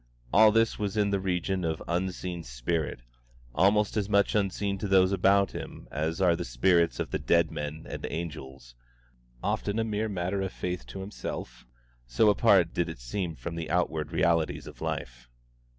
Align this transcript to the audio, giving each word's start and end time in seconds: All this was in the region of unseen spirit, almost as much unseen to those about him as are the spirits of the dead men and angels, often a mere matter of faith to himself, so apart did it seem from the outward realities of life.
All 0.33 0.51
this 0.51 0.79
was 0.79 0.97
in 0.97 1.11
the 1.11 1.19
region 1.19 1.63
of 1.63 1.83
unseen 1.87 2.41
spirit, 2.41 3.01
almost 3.53 3.95
as 3.95 4.09
much 4.09 4.33
unseen 4.33 4.79
to 4.79 4.87
those 4.87 5.11
about 5.11 5.51
him 5.51 5.87
as 5.91 6.19
are 6.19 6.35
the 6.35 6.43
spirits 6.43 6.99
of 6.99 7.11
the 7.11 7.19
dead 7.19 7.51
men 7.51 7.85
and 7.87 8.07
angels, 8.09 8.73
often 9.43 9.77
a 9.77 9.83
mere 9.83 10.09
matter 10.09 10.41
of 10.41 10.53
faith 10.53 10.87
to 10.87 11.01
himself, 11.01 11.67
so 12.07 12.29
apart 12.31 12.73
did 12.73 12.89
it 12.89 12.97
seem 12.99 13.35
from 13.35 13.53
the 13.53 13.69
outward 13.69 14.11
realities 14.11 14.65
of 14.65 14.81
life. 14.81 15.29